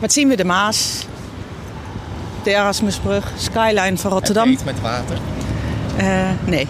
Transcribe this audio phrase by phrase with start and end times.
[0.00, 0.36] Wat zien we?
[0.36, 1.06] De Maas,
[2.42, 4.48] de Erasmusbrug, skyline van Rotterdam.
[4.48, 5.18] iets met water?
[6.00, 6.68] Uh, nee.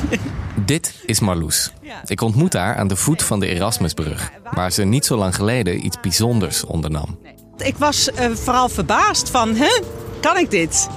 [0.66, 1.72] Dit is Marloes.
[2.04, 5.84] Ik ontmoet haar aan de voet van de Erasmusbrug, waar ze niet zo lang geleden
[5.86, 7.18] iets bijzonders ondernam.
[7.56, 9.80] Ik was uh, vooral verbaasd van, hè,
[10.20, 10.88] kan ik dit?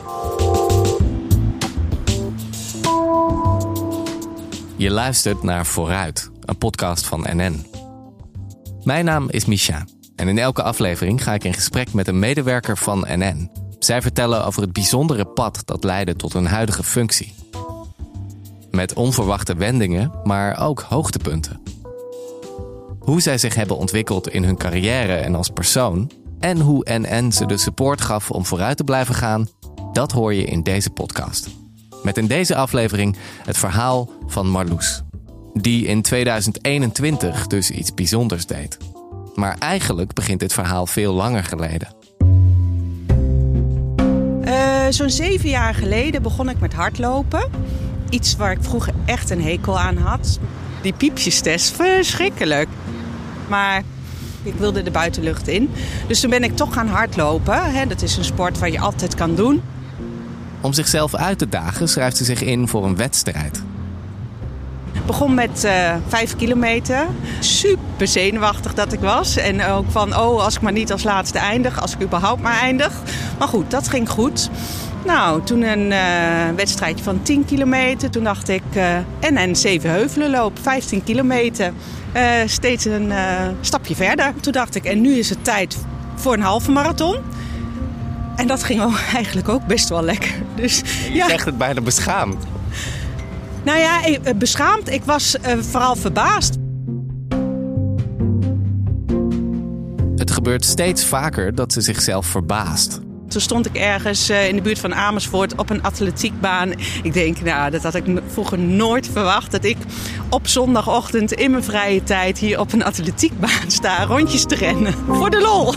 [4.75, 7.65] Je luistert naar Vooruit, een podcast van NN.
[8.83, 9.85] Mijn naam is Misha
[10.21, 13.51] en in elke aflevering ga ik in gesprek met een medewerker van NN.
[13.79, 17.33] Zij vertellen over het bijzondere pad dat leidde tot hun huidige functie.
[18.71, 21.61] Met onverwachte wendingen, maar ook hoogtepunten.
[22.99, 27.45] Hoe zij zich hebben ontwikkeld in hun carrière en als persoon en hoe NN ze
[27.45, 29.47] de support gaf om vooruit te blijven gaan,
[29.93, 31.47] dat hoor je in deze podcast.
[32.03, 33.15] Met in deze aflevering
[33.45, 35.01] het verhaal van Marloes,
[35.53, 38.77] die in 2021 dus iets bijzonders deed.
[39.35, 41.87] Maar eigenlijk begint dit verhaal veel langer geleden.
[44.45, 47.49] Uh, Zo'n zeven jaar geleden begon ik met hardlopen.
[48.09, 50.39] Iets waar ik vroeger echt een hekel aan had.
[50.81, 52.69] Die piepjestest, verschrikkelijk.
[53.47, 53.83] Maar
[54.43, 55.69] ik wilde de buitenlucht in.
[56.07, 57.87] Dus toen ben ik toch gaan hardlopen.
[57.87, 59.61] Dat is een sport waar je altijd kan doen.
[60.61, 63.63] Om zichzelf uit te dagen schrijft ze zich in voor een wedstrijd.
[65.01, 67.07] Ik begon met uh, vijf kilometer.
[67.39, 69.37] Super zenuwachtig dat ik was.
[69.37, 71.81] En ook van, oh, als ik maar niet als laatste eindig.
[71.81, 72.93] Als ik überhaupt maar eindig.
[73.39, 74.49] Maar goed, dat ging goed.
[75.05, 78.09] Nou, toen een uh, wedstrijdje van 10 kilometer.
[78.09, 81.73] Toen dacht ik, uh, en een zeven heuvelen loop, 15 kilometer.
[82.15, 83.11] Uh, steeds een
[83.61, 84.33] stapje verder.
[84.41, 85.77] Toen dacht ik, en nu is het tijd
[86.15, 87.17] voor een halve marathon.
[88.35, 90.33] En dat ging eigenlijk ook best wel lekker.
[90.55, 91.27] Dus, je ja.
[91.27, 92.45] zegt het bijna beschaamd.
[93.63, 94.01] Nou ja,
[94.35, 94.89] beschaamd.
[94.89, 96.57] Ik was vooral verbaasd.
[100.15, 102.99] Het gebeurt steeds vaker dat ze zichzelf verbaast.
[103.31, 106.71] Toen stond ik ergens eh, in de buurt van Amersfoort op een atletiekbaan.
[107.03, 109.51] Ik denk, nou, dat had ik vroeger nooit verwacht.
[109.51, 109.77] Dat ik
[110.29, 114.93] op zondagochtend in mijn vrije tijd hier op een atletiekbaan sta rondjes te rennen.
[115.07, 115.73] Voor de lol.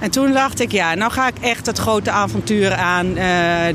[0.00, 3.06] En toen dacht ik, ja, nou ga ik echt het grote avontuur aan.
[3.06, 3.24] Uh,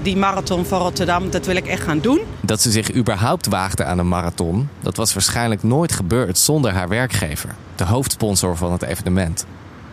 [0.04, 2.20] die marathon van Rotterdam, dat wil ik echt gaan doen.
[2.42, 6.90] Dat ze zich überhaupt waagde aan een marathon, dat was waarschijnlijk nooit gebeurd zonder haar
[6.90, 7.56] werkgever.
[7.76, 9.46] De hoofdsponsor van het evenement.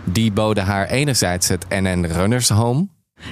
[0.05, 2.89] Die boden haar enerzijds het NN Runners Home.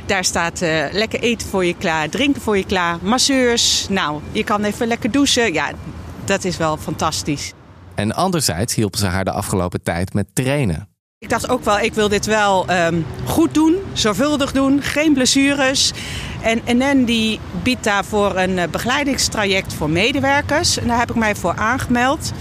[0.07, 3.87] Daar staat uh, lekker eten voor je klaar, drinken voor je klaar, masseurs.
[3.89, 5.53] Nou, je kan even lekker douchen.
[5.53, 5.71] Ja,
[6.25, 7.53] dat is wel fantastisch.
[7.95, 10.89] En anderzijds hielpen ze haar de afgelopen tijd met trainen.
[11.21, 15.93] Ik dacht ook wel, ik wil dit wel um, goed doen, zorgvuldig doen, geen blessures.
[16.43, 20.79] En NN die biedt daarvoor een eh, begeleidingstraject voor medewerkers.
[20.79, 22.33] En daar heb ik mij voor aangemeld.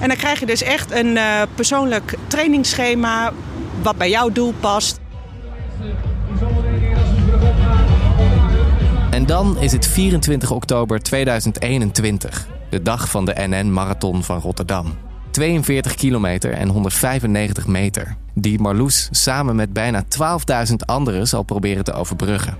[0.00, 3.32] En dan krijg je dus echt een uh, persoonlijk trainingsschema
[3.82, 5.00] wat bij jouw doel past.
[9.10, 14.96] En dan is het 24 oktober 2021, de dag van de NN Marathon van Rotterdam.
[15.34, 20.04] 42 kilometer en 195 meter, die Marloes samen met bijna
[20.68, 22.56] 12.000 anderen zal proberen te overbruggen.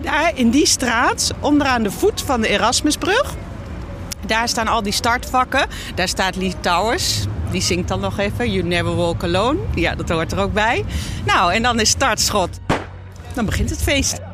[0.00, 3.34] Daar in die straat, onderaan de voet van de Erasmusbrug,
[4.26, 5.66] daar staan al die startvakken.
[5.94, 7.24] Daar staat Lee Towers.
[7.50, 9.58] Die zingt dan nog even You Never Walk Alone.
[9.74, 10.84] Ja, dat hoort er ook bij.
[11.26, 12.60] Nou, en dan is startschot.
[13.34, 14.27] Dan begint het feest.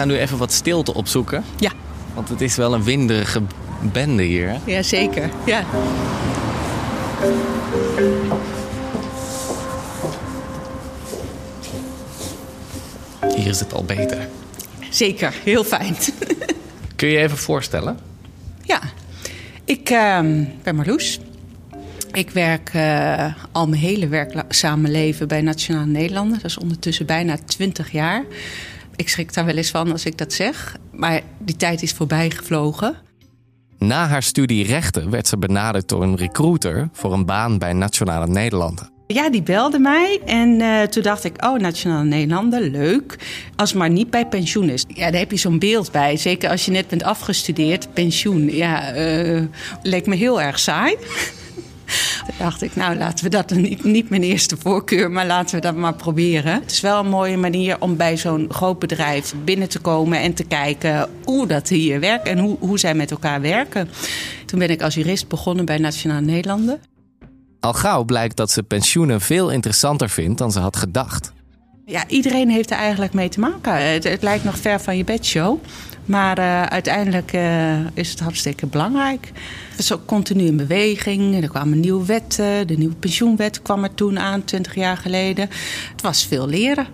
[0.00, 1.44] Gaan nu even wat stilte opzoeken.
[1.58, 1.72] Ja.
[2.14, 3.42] Want het is wel een winderige
[3.92, 4.48] bende hier.
[4.48, 4.58] Hè?
[4.64, 5.30] Ja, zeker.
[5.46, 5.64] Ja.
[13.36, 14.28] Hier is het al beter.
[14.90, 15.96] Zeker, heel fijn.
[16.96, 17.98] Kun je je even voorstellen?
[18.62, 18.80] Ja,
[19.64, 20.20] ik uh,
[20.62, 21.20] ben Marloes.
[22.12, 26.36] Ik werk uh, al mijn hele werkzame leven bij Nationale Nederlanden.
[26.36, 28.24] Dat is ondertussen bijna 20 jaar.
[29.00, 30.76] Ik schrik daar wel eens van als ik dat zeg.
[30.92, 32.96] Maar die tijd is voorbij gevlogen.
[33.78, 38.26] Na haar studie rechten werd ze benaderd door een recruiter voor een baan bij Nationale
[38.26, 38.90] Nederlanden.
[39.06, 43.18] Ja, die belde mij en uh, toen dacht ik, oh, Nationale Nederlanden, leuk.
[43.56, 44.84] Als maar niet bij pensioen is.
[44.88, 46.16] Ja, daar heb je zo'n beeld bij.
[46.16, 48.50] Zeker als je net bent afgestudeerd, pensioen.
[48.50, 49.42] Ja, uh,
[49.82, 50.96] leek me heel erg saai.
[52.26, 55.60] Toen dacht ik, nou laten we dat niet, niet mijn eerste voorkeur, maar laten we
[55.60, 56.52] dat maar proberen.
[56.52, 60.34] Het is wel een mooie manier om bij zo'n groot bedrijf binnen te komen en
[60.34, 63.88] te kijken hoe dat hier werkt en hoe, hoe zij met elkaar werken.
[64.46, 66.80] Toen ben ik als jurist begonnen bij Nationale Nederlanden.
[67.60, 71.32] Al gauw blijkt dat ze pensioenen veel interessanter vindt dan ze had gedacht.
[71.86, 73.92] Ja, iedereen heeft er eigenlijk mee te maken.
[73.92, 75.58] Het, het lijkt nog ver van je bedshow.
[76.04, 79.30] Maar uh, uiteindelijk uh, is het hartstikke belangrijk.
[79.68, 81.42] Het was ook continu in beweging.
[81.42, 82.66] Er kwamen nieuwe wetten.
[82.66, 85.48] De nieuwe pensioenwet kwam er toen aan, 20 jaar geleden.
[85.90, 86.86] Het was veel leren.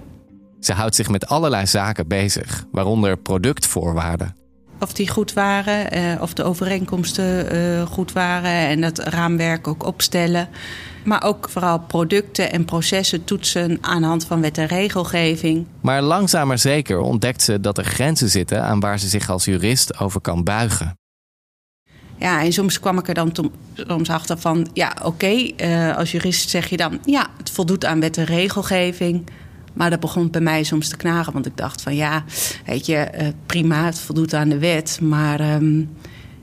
[0.61, 4.46] Ze houdt zich met allerlei zaken bezig, waaronder productvoorwaarden.
[4.81, 9.85] Of die goed waren, uh, of de overeenkomsten uh, goed waren en het raamwerk ook
[9.85, 10.49] opstellen.
[11.05, 15.67] Maar ook vooral producten en processen toetsen aan de hand van wet en regelgeving.
[15.81, 19.45] Maar langzaam maar zeker ontdekt ze dat er grenzen zitten aan waar ze zich als
[19.45, 20.99] jurist over kan buigen.
[22.19, 26.11] Ja, en soms kwam ik er dan soms achter van, ja, oké, okay, uh, als
[26.11, 29.27] jurist zeg je dan, ja, het voldoet aan wet en regelgeving.
[29.77, 32.25] Maar dat begon bij mij soms te knagen, want ik dacht van, ja,
[32.67, 35.91] weet je, uh, prima, het voldoet aan de wet, maar um,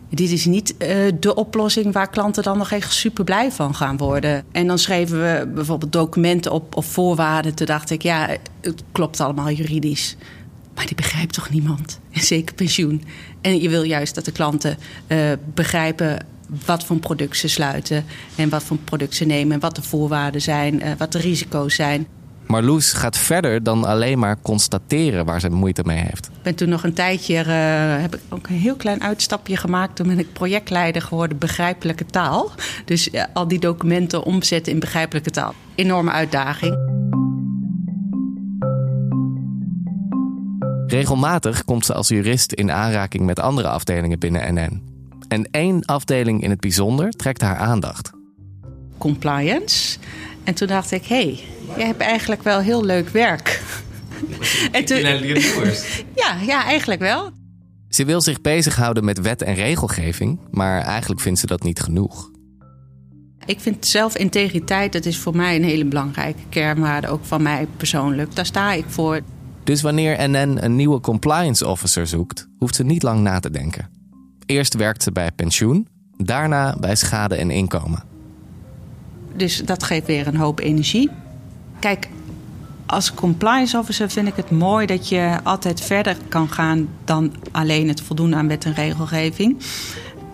[0.09, 0.87] dit is niet uh,
[1.19, 4.43] de oplossing waar klanten dan nog echt super blij van gaan worden.
[4.51, 7.53] En dan schreven we bijvoorbeeld documenten op of voorwaarden.
[7.53, 8.29] Toen dacht ik, ja,
[8.61, 10.15] het klopt allemaal juridisch.
[10.75, 11.99] Maar die begrijpt toch niemand?
[12.11, 13.03] Zeker pensioen.
[13.41, 14.77] En je wil juist dat de klanten
[15.07, 15.17] uh,
[15.53, 16.25] begrijpen
[16.65, 18.05] wat voor product ze sluiten.
[18.35, 19.53] En wat voor product ze nemen.
[19.53, 20.81] En wat de voorwaarden zijn.
[20.97, 22.07] Wat de risico's zijn.
[22.47, 26.25] Marloes gaat verder dan alleen maar constateren waar ze moeite mee heeft.
[26.25, 29.95] Ik ben toen nog een tijdje, uh, heb ik ook een heel klein uitstapje gemaakt.
[29.95, 32.51] Toen ben ik projectleider geworden begrijpelijke taal.
[32.85, 35.53] Dus uh, al die documenten omzetten in begrijpelijke taal.
[35.75, 37.01] Enorme uitdaging.
[40.87, 44.81] Regelmatig komt ze als jurist in aanraking met andere afdelingen binnen NN.
[45.27, 48.11] En één afdeling in het bijzonder trekt haar aandacht.
[48.97, 49.97] Compliance.
[50.43, 51.39] En toen dacht ik, hé, hey,
[51.77, 53.61] jij hebt eigenlijk wel heel leuk werk.
[54.71, 54.97] en toen,
[56.23, 57.31] ja, ja, eigenlijk wel.
[57.89, 62.31] Ze wil zich bezighouden met wet en regelgeving, maar eigenlijk vindt ze dat niet genoeg.
[63.45, 67.67] Ik vind zelf integriteit, dat is voor mij een hele belangrijke kernwaarde, ook van mij
[67.77, 68.35] persoonlijk.
[68.35, 69.21] Daar sta ik voor.
[69.63, 73.89] Dus wanneer NN een nieuwe compliance officer zoekt, hoeft ze niet lang na te denken.
[74.45, 75.87] Eerst werkt ze bij pensioen,
[76.17, 78.12] daarna bij schade en inkomen.
[79.35, 81.09] Dus dat geeft weer een hoop energie.
[81.79, 82.09] Kijk,
[82.85, 87.87] als compliance officer vind ik het mooi dat je altijd verder kan gaan dan alleen
[87.87, 89.57] het voldoen aan wet en regelgeving.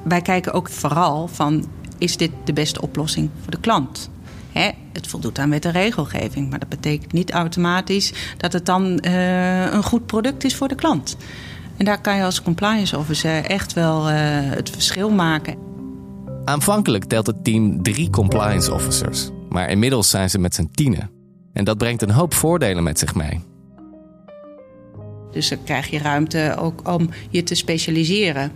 [0.03, 1.65] Wij kijken ook vooral van
[1.97, 4.09] is dit de beste oplossing voor de klant?
[4.93, 9.71] Het voldoet aan wet en regelgeving, maar dat betekent niet automatisch dat het dan uh,
[9.71, 11.17] een goed product is voor de klant.
[11.77, 15.68] En daar kan je als compliance officer echt wel uh, het verschil maken.
[16.49, 21.09] Aanvankelijk telt het team drie compliance officers, maar inmiddels zijn ze met z'n tienen.
[21.53, 23.39] En dat brengt een hoop voordelen met zich mee.
[25.31, 28.51] Dus dan krijg je ruimte ook om je te specialiseren.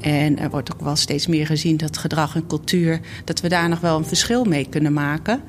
[0.00, 3.68] En er wordt ook wel steeds meer gezien dat gedrag en cultuur, dat we daar
[3.68, 5.42] nog wel een verschil mee kunnen maken.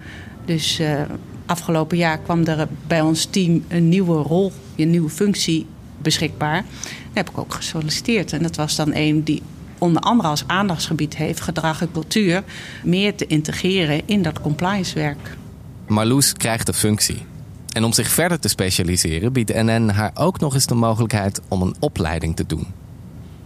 [0.45, 1.01] Dus uh,
[1.45, 5.65] afgelopen jaar kwam er bij ons team een nieuwe rol, een nieuwe functie
[5.97, 6.63] beschikbaar.
[6.63, 8.33] Daar heb ik ook gesolliciteerd.
[8.33, 9.41] En dat was dan een die
[9.81, 12.43] onder andere als aandachtsgebied heeft gedrag en cultuur
[12.83, 15.37] meer te integreren in dat compliance werk.
[15.87, 17.25] Marloes krijgt de functie.
[17.73, 21.61] En om zich verder te specialiseren biedt NN haar ook nog eens de mogelijkheid om
[21.61, 22.67] een opleiding te doen.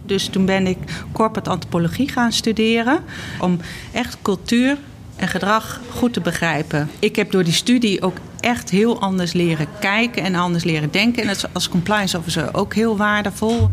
[0.06, 0.78] Dus toen ben ik
[1.12, 3.02] corporate antropologie gaan studeren
[3.40, 3.58] om
[3.92, 4.78] echt cultuur
[5.16, 6.90] en gedrag goed te begrijpen.
[6.98, 11.22] Ik heb door die studie ook echt heel anders leren kijken en anders leren denken.
[11.22, 13.70] En dat is als compliance officer ook heel waardevol.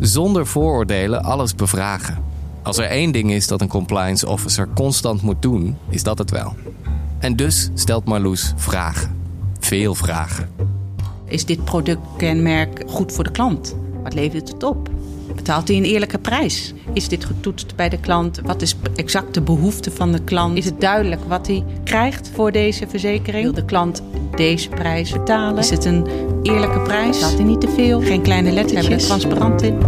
[0.00, 2.18] Zonder vooroordelen alles bevragen.
[2.62, 6.30] Als er één ding is dat een compliance officer constant moet doen, is dat het
[6.30, 6.54] wel.
[7.18, 9.16] En dus stelt Marloes vragen.
[9.60, 10.48] Veel vragen.
[11.24, 13.76] Is dit productkenmerk goed voor de klant?
[14.04, 14.88] Wat levert het op?
[15.34, 16.72] Betaalt hij een eerlijke prijs?
[16.92, 18.40] Is dit getoetst bij de klant?
[18.42, 20.56] Wat is exact de behoefte van de klant?
[20.56, 23.44] Is het duidelijk wat hij krijgt voor deze verzekering?
[23.44, 24.02] Wil de klant
[24.36, 25.58] deze prijs betalen?
[25.58, 26.06] Is het een
[26.42, 27.16] eerlijke prijs?
[27.16, 28.00] Staat hij niet te veel?
[28.00, 28.88] Geen kleine lettertjes?
[28.88, 29.78] Hebben er transparant in?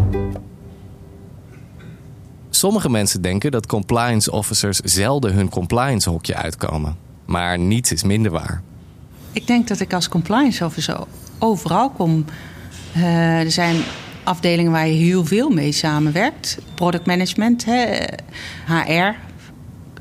[2.50, 6.96] Sommige mensen denken dat compliance officers zelden hun compliance hokje uitkomen.
[7.24, 8.62] Maar niets is minder waar.
[9.32, 10.98] Ik denk dat ik als compliance officer
[11.38, 12.24] overal kom.
[12.96, 13.76] Uh, er zijn
[14.26, 16.58] afdelingen waar je heel veel mee samenwerkt.
[16.74, 18.04] Product management, hè,
[18.66, 19.14] HR,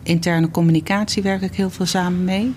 [0.04, 2.54] interne communicatie werk ik heel veel samen mee.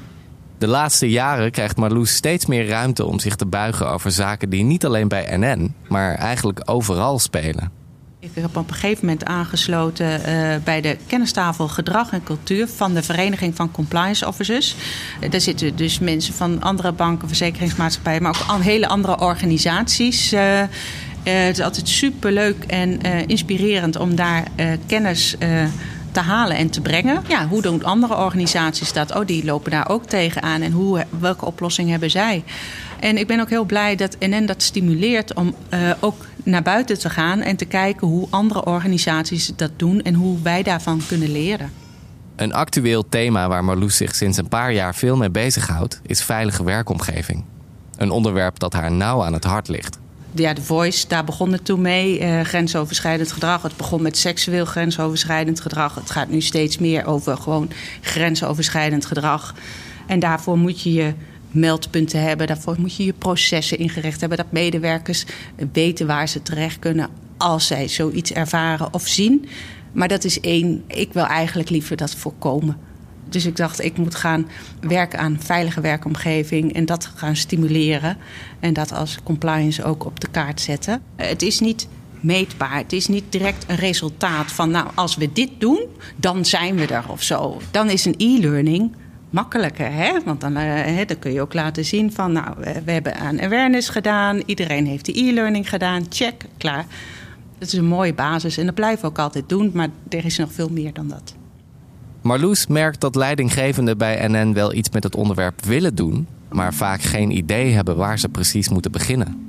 [0.59, 4.65] De laatste jaren krijgt Marloes steeds meer ruimte om zich te buigen over zaken die
[4.65, 7.79] niet alleen bij NN, maar eigenlijk overal spelen.
[8.21, 12.95] Ik heb op een gegeven moment aangesloten uh, bij de kennistafel Gedrag en Cultuur van
[12.95, 14.77] de Vereniging van Compliance Officers.
[15.21, 20.33] Uh, daar zitten dus mensen van andere banken, verzekeringsmaatschappijen, maar ook hele andere organisaties.
[20.33, 20.63] Uh,
[21.29, 24.43] het is altijd super leuk en inspirerend om daar
[24.87, 25.37] kennis
[26.13, 27.23] te halen en te brengen.
[27.29, 29.15] Ja, hoe doen andere organisaties dat?
[29.15, 30.63] Oh, die lopen daar ook tegenaan.
[30.63, 32.45] En hoe, welke oplossing hebben zij?
[33.01, 36.99] En ik ben ook heel blij dat NN dat stimuleert om uh, ook naar buiten
[36.99, 41.33] te gaan en te kijken hoe andere organisaties dat doen en hoe wij daarvan kunnen
[41.33, 41.73] leren.
[42.37, 46.65] Een actueel thema waar Marloes zich sinds een paar jaar veel mee bezighoudt, is veilige
[46.65, 47.45] werkomgeving.
[47.97, 49.99] Een onderwerp dat haar nauw aan het hart ligt.
[50.39, 52.21] Ja, de Voice, daar begon het toen mee.
[52.21, 53.63] Uh, grensoverschrijdend gedrag.
[53.63, 55.95] Het begon met seksueel grensoverschrijdend gedrag.
[55.95, 59.55] Het gaat nu steeds meer over gewoon grensoverschrijdend gedrag.
[60.07, 61.15] En daarvoor moet je je
[61.51, 62.47] meldpunten hebben.
[62.47, 64.39] Daarvoor moet je je processen ingericht hebben.
[64.39, 65.25] Dat medewerkers
[65.73, 69.49] weten waar ze terecht kunnen als zij zoiets ervaren of zien.
[69.93, 70.85] Maar dat is één.
[70.87, 72.88] Ik wil eigenlijk liever dat voorkomen.
[73.29, 74.49] Dus ik dacht, ik moet gaan
[74.81, 78.17] werken aan veilige werkomgeving en dat gaan stimuleren.
[78.61, 81.03] En dat als compliance ook op de kaart zetten.
[81.17, 81.89] Het is niet
[82.21, 82.77] meetbaar.
[82.77, 85.81] Het is niet direct een resultaat van, nou, als we dit doen,
[86.17, 87.61] dan zijn we er of zo.
[87.71, 88.95] Dan is een e-learning
[89.31, 90.13] makkelijker, hè?
[90.25, 92.55] Want dan, uh, dan kun je ook laten zien van, nou,
[92.85, 96.87] we hebben aan awareness gedaan, iedereen heeft de e-learning gedaan, check, klaar.
[97.59, 100.39] Dat is een mooie basis en dat blijven we ook altijd doen, maar er is
[100.39, 101.35] nog veel meer dan dat.
[102.29, 107.03] Marloes merkt dat leidinggevenden bij NN wel iets met het onderwerp willen doen, maar vaak
[107.03, 109.49] geen idee hebben waar ze precies moeten beginnen.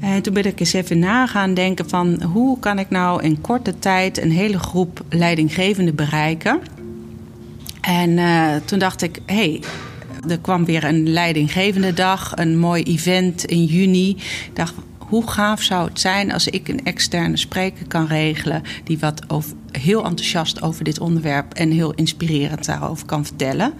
[0.00, 3.40] En toen ben ik eens even na gaan denken van hoe kan ik nou in
[3.40, 6.60] korte tijd een hele groep leidinggevenden bereiken.
[7.80, 9.62] En uh, toen dacht ik, hé, hey,
[10.28, 14.10] er kwam weer een leidinggevende dag, een mooi event in juni.
[14.10, 18.98] Ik dacht, hoe gaaf zou het zijn als ik een externe spreker kan regelen die
[18.98, 23.72] wat over, heel enthousiast over dit onderwerp en heel inspirerend daarover kan vertellen.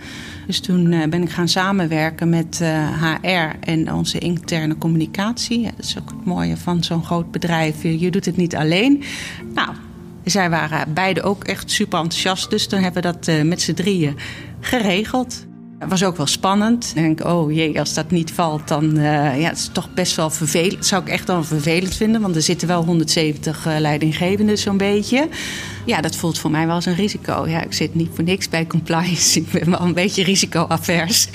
[0.47, 2.63] Dus toen uh, ben ik gaan samenwerken met
[3.01, 5.63] HR en onze interne communicatie.
[5.63, 7.83] Dat is ook het mooie van zo'n groot bedrijf.
[7.83, 9.03] Je doet het niet alleen.
[9.55, 9.69] Nou,
[10.25, 12.51] zij waren beide ook echt super enthousiast.
[12.51, 14.17] Dus toen hebben we dat uh, met z'n drieën
[14.61, 15.49] geregeld.
[15.81, 16.93] Het was ook wel spannend.
[16.95, 20.17] Ik denk, oh jee, als dat niet valt, dan uh, ja, het is toch best
[20.17, 20.87] wel vervelend.
[20.87, 25.29] Zou ik echt wel vervelend vinden, want er zitten wel 170 uh, leidinggevenden zo'n beetje.
[25.87, 27.47] Ja, dat voelt voor mij wel als een risico.
[27.49, 29.39] Ja, ik zit niet voor niks bij compliance.
[29.41, 31.29] Ik ben wel een beetje risicoavers.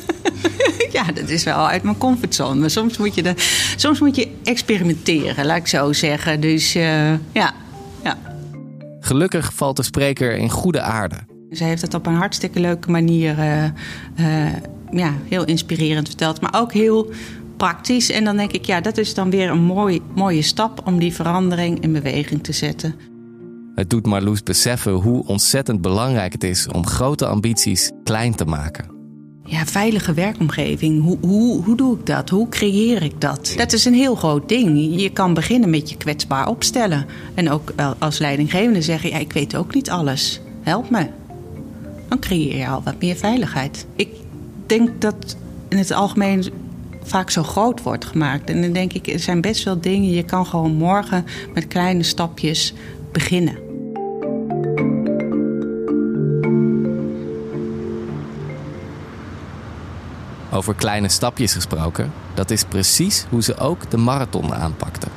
[0.92, 2.60] ja, dat is wel uit mijn comfortzone.
[2.60, 3.34] Maar soms moet je,
[3.76, 6.40] soms moet je experimenteren, laat ik zo zeggen.
[6.40, 7.54] Dus uh, ja,
[8.02, 8.18] ja.
[9.00, 11.16] Gelukkig valt de spreker in goede aarde.
[11.50, 13.64] Ze heeft het op een hartstikke leuke manier uh,
[14.20, 14.52] uh,
[14.90, 17.10] ja, heel inspirerend verteld, maar ook heel
[17.56, 18.10] praktisch.
[18.10, 21.14] En dan denk ik, ja, dat is dan weer een mooi, mooie stap om die
[21.14, 22.94] verandering in beweging te zetten.
[23.74, 28.94] Het doet Marloes beseffen hoe ontzettend belangrijk het is om grote ambities klein te maken.
[29.44, 31.02] Ja, veilige werkomgeving.
[31.02, 32.30] Hoe, hoe, hoe doe ik dat?
[32.30, 33.54] Hoe creëer ik dat?
[33.56, 35.00] Dat is een heel groot ding.
[35.00, 37.06] Je kan beginnen met je kwetsbaar opstellen.
[37.34, 40.40] En ook als leidinggevende zeggen: ja, ik weet ook niet alles.
[40.62, 41.06] Help me
[42.08, 43.86] dan creëer je al wat meer veiligheid.
[43.96, 44.08] Ik
[44.66, 45.36] denk dat
[45.68, 46.44] in het algemeen
[47.02, 48.50] vaak zo groot wordt gemaakt.
[48.50, 50.10] En dan denk ik, er zijn best wel dingen.
[50.10, 52.74] Je kan gewoon morgen met kleine stapjes
[53.12, 53.64] beginnen.
[60.52, 65.15] Over kleine stapjes gesproken, dat is precies hoe ze ook de marathon aanpakten.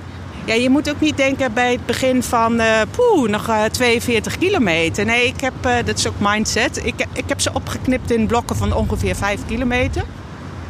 [0.50, 4.38] Ja, je moet ook niet denken bij het begin van uh, poeh, nog uh, 42
[4.38, 5.06] kilometer.
[5.06, 6.86] Nee, ik heb, uh, dat is ook mindset.
[6.86, 10.04] Ik, ik heb ze opgeknipt in blokken van ongeveer 5 kilometer.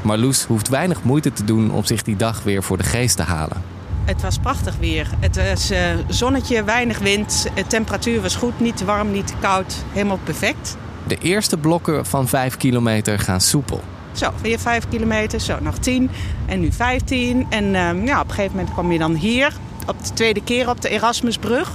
[0.01, 3.24] Marloes hoeft weinig moeite te doen om zich die dag weer voor de geest te
[3.24, 3.63] halen.
[4.05, 5.09] Het was prachtig weer.
[5.19, 5.71] Het was
[6.07, 7.48] zonnetje, weinig wind.
[7.55, 9.75] De temperatuur was goed, niet te warm, niet te koud.
[9.93, 10.77] Helemaal perfect.
[11.07, 13.81] De eerste blokken van 5 kilometer gaan soepel.
[14.12, 16.09] Zo, weer 5 kilometer, zo nog 10
[16.45, 17.45] en nu 15.
[17.50, 19.53] En uh, ja, op een gegeven moment kwam je dan hier
[19.89, 21.72] op de tweede keer op de Erasmusbrug.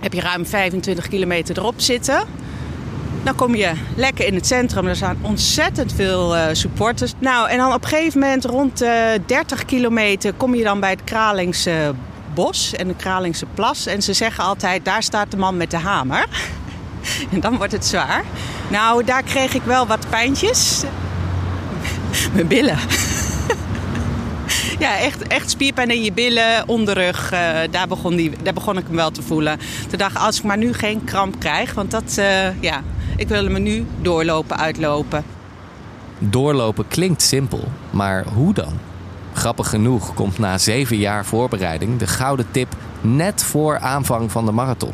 [0.00, 2.22] Heb je ruim 25 kilometer erop zitten.
[3.22, 4.86] Dan kom je lekker in het centrum.
[4.86, 7.12] Er staan ontzettend veel uh, supporters.
[7.18, 8.90] Nou, en dan op een gegeven moment rond uh,
[9.26, 11.94] 30 kilometer kom je dan bij het Kralingse
[12.34, 13.86] bos en de Kralingse plas.
[13.86, 16.26] En ze zeggen altijd, daar staat de man met de hamer.
[17.32, 18.24] en dan wordt het zwaar.
[18.68, 20.82] Nou, daar kreeg ik wel wat pijntjes.
[22.34, 22.78] Mijn billen
[24.78, 27.32] ja, echt, echt spierpijn in je billen, onderrug.
[27.32, 27.38] Uh,
[27.70, 29.58] daar, begon die, daar begon ik hem wel te voelen.
[29.88, 32.82] Toen dacht als ik maar nu geen kramp krijg, want dat, uh, ja,
[33.16, 35.24] ik wil me nu doorlopen, uitlopen.
[36.18, 38.78] Doorlopen klinkt simpel, maar hoe dan?
[39.32, 44.52] Grappig genoeg komt na zeven jaar voorbereiding de gouden tip net voor aanvang van de
[44.52, 44.92] marathon.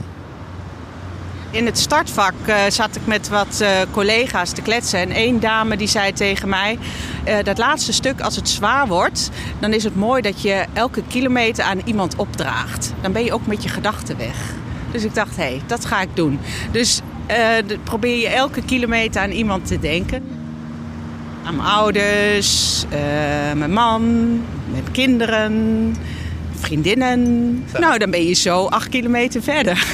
[1.52, 4.98] In het startvak uh, zat ik met wat uh, collega's te kletsen.
[4.98, 6.78] En één dame die zei tegen mij...
[7.28, 9.30] Uh, dat laatste stuk, als het zwaar wordt...
[9.58, 12.92] dan is het mooi dat je elke kilometer aan iemand opdraagt.
[13.00, 14.36] Dan ben je ook met je gedachten weg.
[14.92, 16.38] Dus ik dacht, hé, hey, dat ga ik doen.
[16.70, 17.00] Dus
[17.84, 20.22] probeer je elke kilometer aan iemand te denken.
[21.44, 22.84] Aan mijn ouders,
[23.54, 24.30] mijn man,
[24.70, 25.96] mijn kinderen,
[26.54, 27.22] vriendinnen.
[27.78, 29.86] Nou, dan ben je zo acht kilometer verder.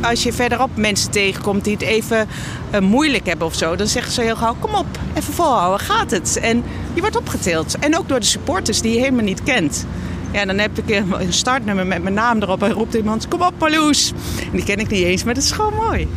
[0.00, 2.28] Als je verderop mensen tegenkomt die het even
[2.74, 6.10] uh, moeilijk hebben of zo, dan zeggen ze heel gauw: kom op, even volhouden, gaat
[6.10, 6.38] het?
[6.42, 6.64] En
[6.94, 7.78] je wordt opgetild.
[7.78, 9.86] En ook door de supporters die je helemaal niet kent.
[10.32, 13.52] Ja, dan heb ik een startnummer met mijn naam erop en roept iemand: Kom op,
[13.58, 14.12] Marloes.
[14.44, 16.08] En die ken ik niet eens, maar dat is gewoon mooi.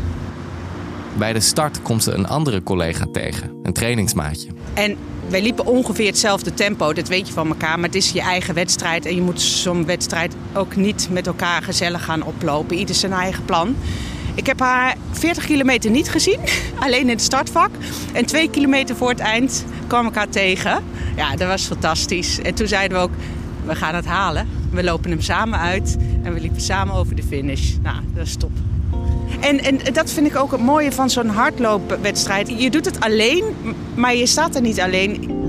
[1.18, 4.48] Bij de start komt ze een andere collega tegen, een trainingsmaatje.
[4.74, 4.98] En
[5.30, 7.80] wij liepen ongeveer hetzelfde tempo, dat weet je van elkaar.
[7.80, 11.62] Maar het is je eigen wedstrijd en je moet zo'n wedstrijd ook niet met elkaar
[11.62, 12.77] gezellig gaan oplopen.
[12.77, 13.75] Ieder zijn eigen plan.
[14.36, 16.39] Ik heb haar 40 kilometer niet gezien,
[16.84, 17.70] alleen in het startvak.
[18.13, 20.84] En twee kilometer voor het eind kwam ik haar tegen.
[21.15, 22.39] Ja, dat was fantastisch.
[22.39, 23.12] En toen zeiden we ook,
[23.65, 24.48] we gaan het halen.
[24.72, 27.74] We lopen hem samen uit en we liepen samen over de finish.
[27.82, 28.51] Nou, dat is top.
[29.44, 32.54] En, en dat vind ik ook het mooie van zo'n hardloopwedstrijd.
[32.58, 33.44] Je doet het alleen,
[33.96, 35.42] maar je staat er niet alleen.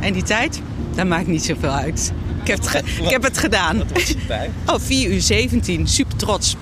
[0.00, 0.60] En die tijd,
[0.94, 2.12] dat maakt niet zoveel uit.
[2.42, 3.78] Ik heb het, ik heb het gedaan.
[3.78, 4.50] Wat was het bij?
[4.66, 5.86] Oh, 4 uur 17.
[5.86, 6.56] Super trots.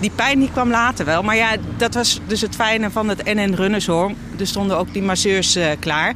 [0.00, 1.22] Die pijn die kwam later wel.
[1.22, 4.12] Maar ja, dat was dus het fijne van het NN Runners hoor.
[4.38, 6.14] Er stonden ook die masseurs uh, klaar.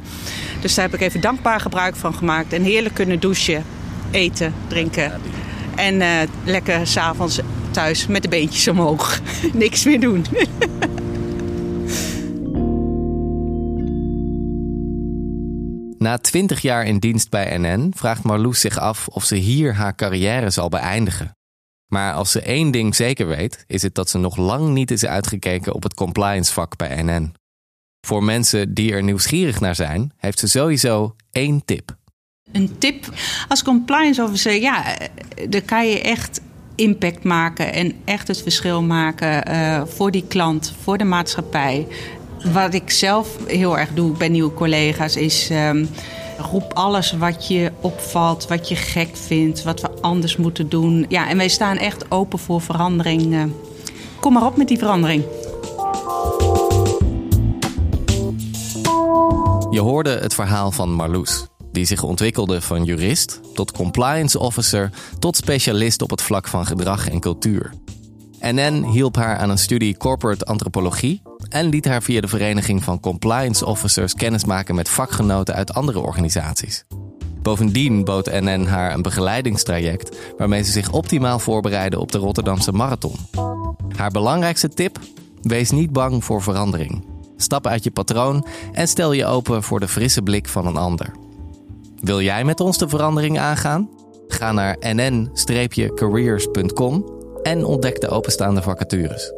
[0.61, 2.53] Dus daar heb ik even dankbaar gebruik van gemaakt.
[2.53, 3.63] En heerlijk kunnen douchen,
[4.11, 5.11] eten, drinken.
[5.75, 6.07] En uh,
[6.43, 7.39] lekker s'avonds
[7.73, 9.19] thuis met de beentjes omhoog.
[9.53, 10.25] Niks meer doen.
[15.97, 19.95] Na twintig jaar in dienst bij NN vraagt Marloes zich af of ze hier haar
[19.95, 21.37] carrière zal beëindigen.
[21.87, 25.05] Maar als ze één ding zeker weet, is het dat ze nog lang niet is
[25.05, 27.33] uitgekeken op het compliance vak bij NN.
[28.07, 31.95] Voor mensen die er nieuwsgierig naar zijn, heeft ze sowieso één tip.
[32.51, 33.13] Een tip
[33.47, 34.97] als compliance officer, ja,
[35.49, 36.41] dan kan je echt
[36.75, 41.87] impact maken en echt het verschil maken uh, voor die klant, voor de maatschappij.
[42.53, 45.49] Wat ik zelf heel erg doe bij nieuwe collega's is.
[45.51, 45.89] Um,
[46.51, 51.05] roep alles wat je opvalt, wat je gek vindt, wat we anders moeten doen.
[51.09, 53.33] Ja, en wij staan echt open voor verandering.
[53.33, 53.43] Uh,
[54.19, 55.23] kom maar op met die verandering.
[59.69, 65.35] Je hoorde het verhaal van Marloes die zich ontwikkelde van jurist tot compliance officer tot
[65.35, 67.73] specialist op het vlak van gedrag en cultuur.
[68.39, 72.99] NN hielp haar aan een studie corporate antropologie en liet haar via de Vereniging van
[72.99, 76.85] Compliance Officers kennismaken met vakgenoten uit andere organisaties.
[77.41, 83.15] Bovendien bood NN haar een begeleidingstraject waarmee ze zich optimaal voorbereidde op de Rotterdamse Marathon.
[83.95, 84.99] Haar belangrijkste tip:
[85.41, 87.05] wees niet bang voor verandering.
[87.37, 91.22] Stap uit je patroon en stel je open voor de frisse blik van een ander.
[92.03, 93.89] Wil jij met ons de verandering aangaan?
[94.27, 97.05] Ga naar nn-careers.com
[97.43, 99.33] en ontdek de openstaande vacatures.